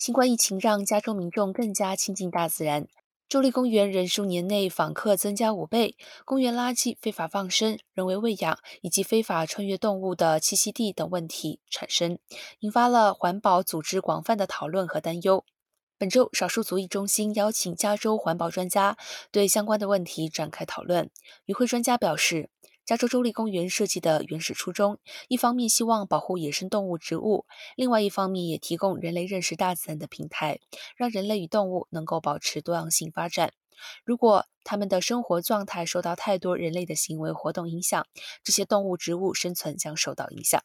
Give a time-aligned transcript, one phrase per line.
[0.00, 2.88] 新冠疫情让加州民众更加亲近大自然。
[3.28, 12.18] 州立公园人数年内访客增加五倍，公园垃圾非法放生、人为喂养以及非法穿越动物的栖息地等问题产生，
[12.60, 15.44] 引发了环保组织广泛的讨论和担忧。
[15.98, 18.96] 本周，少数族裔中心邀请加州环保专家
[19.30, 21.10] 对相关的问题展开讨论。
[21.44, 22.48] 与会专家表示。
[22.90, 24.98] 加州州立公园设计的原始初衷，
[25.28, 27.46] 一方面希望保护野生动物、植物，
[27.76, 30.58] 另外一方面也提供人类认识大自然的平台，
[30.96, 33.52] 让人类与动物能够保持多样性发展。
[34.04, 38.04] 如果他们的生活状态受到太多人类的行为活动影响，
[38.42, 40.60] 这些动物、植物生存将受到影响。